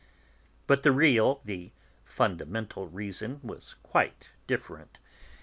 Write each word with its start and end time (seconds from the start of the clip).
But 0.65 0.81
the 0.81 0.91
real, 0.91 1.41
the 1.45 1.73
fundamental 2.05 2.87
reason 2.87 3.39
was 3.43 3.75
quite 3.83 4.29
different. 4.47 4.97